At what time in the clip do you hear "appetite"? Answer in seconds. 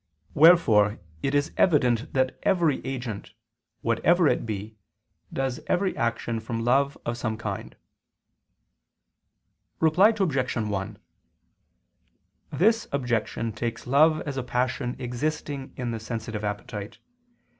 16.43-16.97